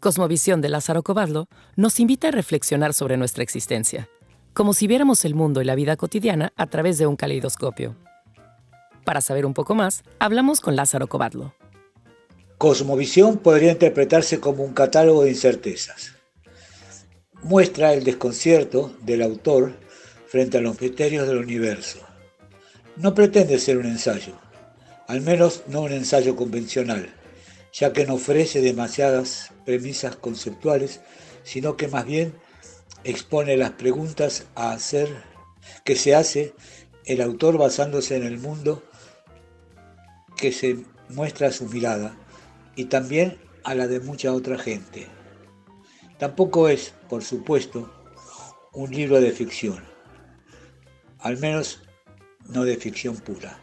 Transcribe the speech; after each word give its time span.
Cosmovisión 0.00 0.60
de 0.60 0.68
Lázaro 0.68 1.02
Cobadlo 1.02 1.48
nos 1.74 1.98
invita 1.98 2.28
a 2.28 2.30
reflexionar 2.30 2.94
sobre 2.94 3.16
nuestra 3.16 3.42
existencia, 3.42 4.08
como 4.52 4.72
si 4.72 4.86
viéramos 4.86 5.24
el 5.24 5.34
mundo 5.34 5.60
y 5.60 5.64
la 5.64 5.74
vida 5.74 5.96
cotidiana 5.96 6.52
a 6.54 6.66
través 6.66 6.98
de 6.98 7.08
un 7.08 7.16
caleidoscopio. 7.16 7.96
Para 9.04 9.20
saber 9.20 9.44
un 9.44 9.54
poco 9.54 9.74
más, 9.74 10.04
hablamos 10.20 10.60
con 10.60 10.76
Lázaro 10.76 11.08
Cobadlo. 11.08 11.52
Cosmovisión 12.58 13.38
podría 13.38 13.72
interpretarse 13.72 14.38
como 14.38 14.62
un 14.62 14.72
catálogo 14.72 15.24
de 15.24 15.30
incertezas. 15.30 16.12
Muestra 17.42 17.92
el 17.92 18.04
desconcierto 18.04 18.94
del 19.02 19.22
autor 19.22 19.74
frente 20.28 20.58
a 20.58 20.60
los 20.60 20.80
misterios 20.80 21.26
del 21.26 21.38
universo. 21.38 21.98
No 22.94 23.14
pretende 23.16 23.58
ser 23.58 23.78
un 23.78 23.86
ensayo, 23.86 24.34
al 25.08 25.22
menos 25.22 25.64
no 25.66 25.80
un 25.80 25.92
ensayo 25.92 26.36
convencional, 26.36 27.12
ya 27.72 27.92
que 27.92 28.06
no 28.06 28.14
ofrece 28.14 28.60
demasiadas 28.60 29.52
premisas 29.64 30.16
conceptuales, 30.16 31.00
sino 31.44 31.76
que 31.76 31.88
más 31.88 32.04
bien 32.04 32.34
expone 33.04 33.56
las 33.56 33.72
preguntas 33.72 34.46
a 34.54 34.72
hacer 34.72 35.08
que 35.84 35.96
se 35.96 36.14
hace 36.14 36.54
el 37.04 37.20
autor 37.20 37.58
basándose 37.58 38.16
en 38.16 38.24
el 38.24 38.38
mundo 38.38 38.82
que 40.36 40.52
se 40.52 40.84
muestra 41.08 41.48
a 41.48 41.52
su 41.52 41.66
mirada 41.66 42.16
y 42.76 42.86
también 42.86 43.38
a 43.64 43.74
la 43.74 43.86
de 43.86 44.00
mucha 44.00 44.32
otra 44.32 44.58
gente. 44.58 45.06
Tampoco 46.18 46.68
es, 46.68 46.94
por 47.08 47.22
supuesto, 47.22 47.92
un 48.72 48.90
libro 48.90 49.20
de 49.20 49.32
ficción, 49.32 49.84
al 51.18 51.38
menos 51.38 51.82
no 52.48 52.64
de 52.64 52.76
ficción 52.76 53.16
pura. 53.16 53.58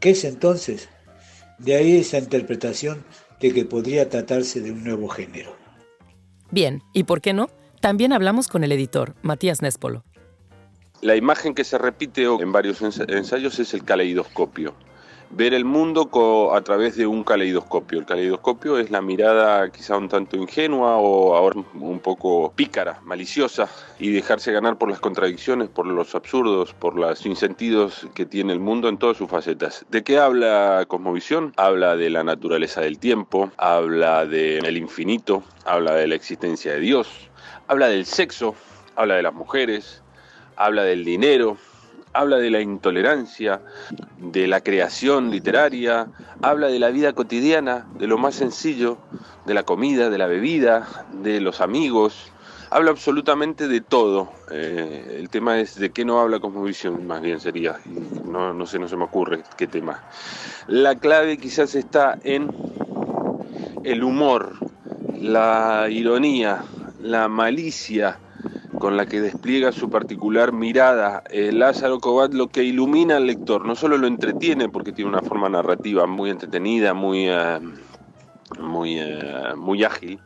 ¿Qué 0.00 0.10
es 0.10 0.24
entonces? 0.24 0.88
De 1.58 1.76
ahí 1.76 1.96
esa 1.96 2.18
interpretación 2.18 3.04
de 3.40 3.52
que 3.52 3.64
podría 3.64 4.08
tratarse 4.08 4.60
de 4.60 4.72
un 4.72 4.84
nuevo 4.84 5.08
género. 5.08 5.56
Bien, 6.50 6.82
¿y 6.92 7.04
por 7.04 7.20
qué 7.20 7.32
no? 7.32 7.48
También 7.80 8.12
hablamos 8.12 8.48
con 8.48 8.64
el 8.64 8.72
editor, 8.72 9.14
Matías 9.22 9.60
Néspolo. 9.62 10.04
La 11.00 11.16
imagen 11.16 11.54
que 11.54 11.64
se 11.64 11.76
repite 11.76 12.24
en 12.24 12.52
varios 12.52 12.80
ensayos 12.80 13.58
es 13.58 13.74
el 13.74 13.84
caleidoscopio 13.84 14.74
ver 15.36 15.54
el 15.54 15.64
mundo 15.64 16.08
a 16.54 16.60
través 16.62 16.96
de 16.96 17.06
un 17.06 17.24
caleidoscopio. 17.24 17.98
El 17.98 18.06
caleidoscopio 18.06 18.78
es 18.78 18.90
la 18.90 19.00
mirada 19.00 19.70
quizá 19.70 19.96
un 19.96 20.08
tanto 20.08 20.36
ingenua 20.36 20.96
o 20.96 21.34
ahora 21.34 21.60
un 21.74 21.98
poco 21.98 22.52
pícara, 22.54 23.00
maliciosa, 23.02 23.68
y 23.98 24.12
dejarse 24.12 24.52
ganar 24.52 24.78
por 24.78 24.90
las 24.90 25.00
contradicciones, 25.00 25.68
por 25.68 25.86
los 25.86 26.14
absurdos, 26.14 26.74
por 26.74 26.96
los 26.96 27.26
insentidos 27.26 28.06
que 28.14 28.26
tiene 28.26 28.52
el 28.52 28.60
mundo 28.60 28.88
en 28.88 28.98
todas 28.98 29.16
sus 29.16 29.28
facetas. 29.28 29.84
¿De 29.90 30.04
qué 30.04 30.18
habla 30.18 30.84
Cosmovisión? 30.86 31.52
Habla 31.56 31.96
de 31.96 32.10
la 32.10 32.22
naturaleza 32.22 32.80
del 32.80 32.98
tiempo, 32.98 33.50
habla 33.56 34.26
del 34.26 34.76
infinito, 34.76 35.42
habla 35.64 35.94
de 35.94 36.06
la 36.06 36.14
existencia 36.14 36.72
de 36.72 36.80
Dios, 36.80 37.08
habla 37.66 37.88
del 37.88 38.06
sexo, 38.06 38.54
habla 38.94 39.16
de 39.16 39.22
las 39.22 39.34
mujeres, 39.34 40.02
habla 40.56 40.84
del 40.84 41.04
dinero, 41.04 41.56
habla 42.14 42.38
de 42.38 42.50
la 42.50 42.60
intolerancia, 42.60 43.60
de 44.18 44.46
la 44.46 44.60
creación 44.60 45.30
literaria, 45.30 46.06
habla 46.40 46.68
de 46.68 46.78
la 46.78 46.90
vida 46.90 47.12
cotidiana, 47.12 47.86
de 47.98 48.06
lo 48.06 48.18
más 48.18 48.36
sencillo, 48.36 48.98
de 49.44 49.54
la 49.54 49.64
comida, 49.64 50.08
de 50.08 50.18
la 50.18 50.26
bebida, 50.26 50.88
de 51.12 51.40
los 51.40 51.60
amigos, 51.60 52.32
habla 52.70 52.92
absolutamente 52.92 53.68
de 53.68 53.80
todo. 53.80 54.32
Eh, 54.50 55.18
el 55.18 55.28
tema 55.28 55.58
es 55.58 55.78
de 55.78 55.90
qué 55.90 56.04
no 56.04 56.20
habla 56.20 56.38
Cosmovisión, 56.38 57.06
más 57.06 57.20
bien 57.20 57.40
sería, 57.40 57.78
no, 58.24 58.54
no 58.54 58.66
sé, 58.66 58.78
no 58.78 58.88
se 58.88 58.96
me 58.96 59.04
ocurre 59.04 59.42
qué 59.56 59.66
tema. 59.66 60.02
La 60.68 60.94
clave 60.94 61.36
quizás 61.36 61.74
está 61.74 62.18
en 62.22 62.48
el 63.82 64.04
humor, 64.04 64.54
la 65.20 65.88
ironía, 65.90 66.64
la 67.02 67.28
malicia, 67.28 68.18
con 68.84 68.98
la 68.98 69.06
que 69.06 69.22
despliega 69.22 69.72
su 69.72 69.88
particular 69.88 70.52
mirada. 70.52 71.24
Eh, 71.30 71.52
Lázaro 71.52 72.00
Cobat 72.00 72.34
lo 72.34 72.48
que 72.48 72.64
ilumina 72.64 73.16
al 73.16 73.26
lector, 73.26 73.64
no 73.64 73.76
solo 73.76 73.96
lo 73.96 74.06
entretiene 74.06 74.68
porque 74.68 74.92
tiene 74.92 75.08
una 75.08 75.22
forma 75.22 75.48
narrativa 75.48 76.06
muy 76.06 76.28
entretenida, 76.28 76.92
muy, 76.92 77.26
eh, 77.30 77.60
muy, 78.60 78.98
eh, 78.98 79.54
muy 79.56 79.84
ágil 79.84 80.20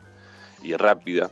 y 0.61 0.73
rápida, 0.73 1.31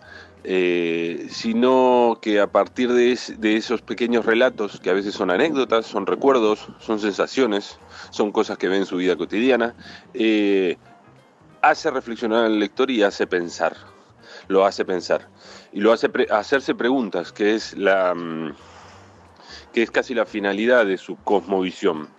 sino 1.29 2.18
que 2.22 2.40
a 2.40 2.47
partir 2.47 2.94
de, 2.94 3.19
de, 3.40 3.57
esos 3.57 3.81
pequeños 3.81 4.25
relatos, 4.25 4.79
que 4.79 4.90
a 4.90 4.94
veces 4.94 5.13
son 5.13 5.29
anécdotas, 5.29 5.85
son 5.85 6.06
recuerdos, 6.06 6.69
son 6.79 6.97
sensaciones, 6.97 7.78
son 8.09 8.31
cosas 8.31 8.57
que 8.57 8.69
ve 8.69 8.78
en 8.78 8.85
su 8.85 8.96
vida 8.96 9.18
cotidiana, 9.18 9.75
hace 11.62 11.91
reflexionar 11.91 12.46
al 12.46 12.57
lector 12.57 12.90
y 12.90 13.03
hace 13.03 13.28
pensar, 13.28 13.75
lo 14.47 14.66
hace 14.66 14.85
pensar 14.85 15.30
y 15.72 15.80
lo 15.80 15.91
hace 15.91 16.09
hacerse 16.30 16.75
preguntas, 16.75 17.31
que 17.31 17.56
es 17.56 17.78
la 17.78 18.13
mm, 18.13 18.56
que 19.74 19.84
es 19.84 19.91
casi 19.91 20.13
la 20.13 20.25
finalidad 20.25 20.85
de 20.85 20.97
su 20.97 21.18
cosmovisión. 21.18 22.09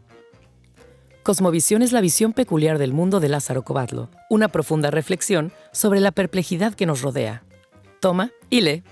Cosmovisión 1.22 1.82
es 1.82 1.92
la 1.92 2.00
visión 2.00 2.32
peculiar 2.32 2.78
del 2.78 2.92
mundo 2.92 3.20
de 3.20 3.28
Lázaro 3.28 3.62
Cobadlo, 3.62 4.08
una 4.30 4.48
profunda 4.48 4.90
reflexión 4.90 5.52
sobre 5.72 6.00
la 6.00 6.12
perplejidad 6.12 6.74
que 6.74 6.86
nos 6.86 7.02
rodea. 7.02 7.42
Toma 8.00 8.30
y 8.48 8.60
lee. 8.62 8.82